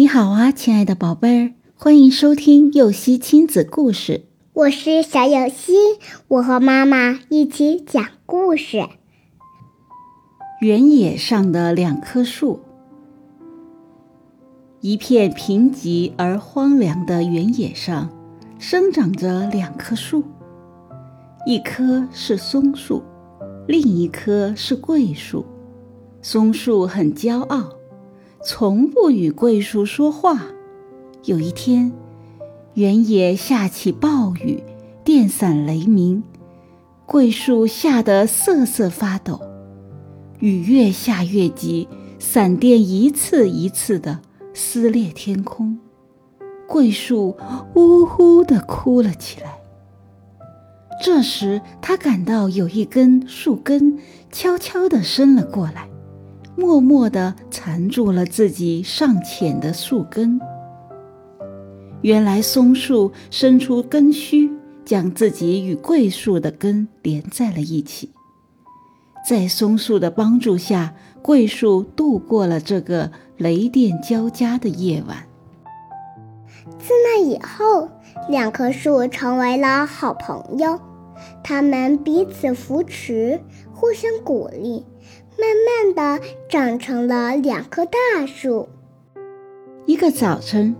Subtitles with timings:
[0.00, 4.24] 你好啊，亲爱的宝贝儿，欢迎收听幼熙亲子故事。
[4.54, 5.74] 我是小幼熙，
[6.26, 8.82] 我和妈妈一起讲故事。
[10.62, 12.60] 原野上的两棵树，
[14.80, 18.08] 一片贫瘠而荒凉的原野上，
[18.58, 20.24] 生长着两棵树，
[21.44, 23.02] 一棵是松树，
[23.68, 25.44] 另一棵是桂树。
[26.22, 27.70] 松树很骄傲，
[28.42, 30.46] 从不与桂树说话。
[31.24, 31.92] 有一天，
[32.72, 34.62] 原野下起暴雨，
[35.04, 36.22] 电闪雷鸣，
[37.04, 39.40] 桂树吓得瑟瑟发抖。
[40.38, 41.86] 雨越下越急，
[42.18, 44.20] 闪电一次一次地
[44.54, 45.78] 撕裂天空，
[46.66, 47.36] 桂树
[47.74, 49.58] 呜呼地哭了起来。
[51.04, 53.98] 这时，他感到有一根树根
[54.32, 55.90] 悄悄地伸了过来，
[56.56, 60.40] 默默地缠住了自己尚浅的树根。
[62.02, 64.50] 原来，松树伸出根须，
[64.84, 68.10] 将自己与桂树的根连在了一起。
[69.28, 75.18] 在松树的帮助下，桂树度过了这个雷电交加的夜晚。
[76.78, 77.88] 自那以后，
[78.30, 80.80] 两棵树成为了好朋友，
[81.44, 83.38] 他们彼此扶持，
[83.80, 84.84] 互相鼓励，
[85.38, 88.68] 慢慢的长成了两棵大树。
[89.86, 90.76] 一个早晨，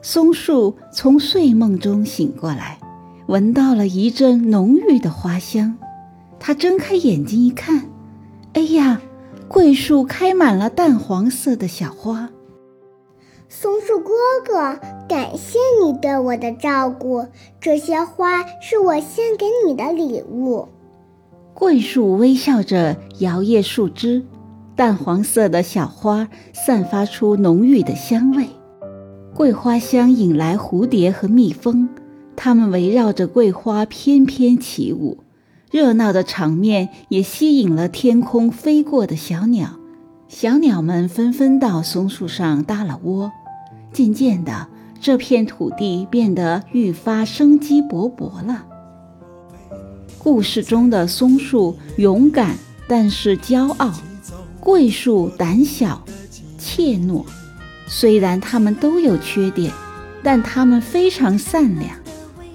[0.00, 2.78] 松树从睡梦中醒过来，
[3.26, 5.76] 闻到了一阵浓郁的花香。
[6.38, 7.90] 他睁开眼睛一看，
[8.52, 9.00] 哎呀，
[9.48, 12.30] 桂树开满了淡黄色的小花。
[13.48, 14.12] 松树哥
[14.44, 17.26] 哥，感谢你对我的照顾，
[17.60, 20.68] 这些花是我献给你的礼物。
[21.58, 24.22] 桂树微笑着摇曳树枝，
[24.74, 28.46] 淡黄色的小花散发出浓郁的香味，
[29.34, 31.88] 桂花香引来蝴蝶和蜜蜂，
[32.36, 35.16] 它们围绕着桂花翩翩起舞。
[35.70, 39.80] 热闹的场面也吸引了天空飞过的小鸟，
[40.28, 43.32] 小鸟们纷纷到松树上搭了窝。
[43.94, 44.68] 渐渐的，
[45.00, 48.66] 这片土地变得愈发生机勃勃了。
[50.18, 52.56] 故事中的松树勇敢，
[52.88, 53.90] 但是骄傲；
[54.60, 56.04] 桂树胆小、
[56.58, 57.24] 怯懦。
[57.86, 59.72] 虽然他们都有缺点，
[60.22, 61.90] 但它们非常善良，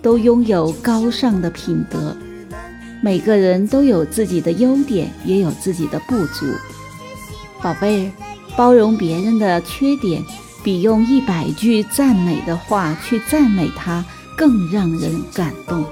[0.01, 2.15] 都拥有高尚的品德。
[3.01, 6.45] 每个人都有自己的优点，也有自己的不足。
[7.61, 8.11] 宝贝，
[8.57, 10.21] 包容别人的缺点，
[10.63, 14.05] 比用一百句赞美的话去赞美他
[14.37, 15.85] 更让人感动。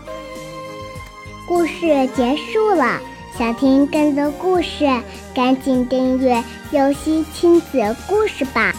[1.49, 1.81] 故事
[2.15, 3.01] 结束了，
[3.35, 4.85] 想听更多故事，
[5.33, 8.71] 赶紧订阅“游戏亲子故事”吧。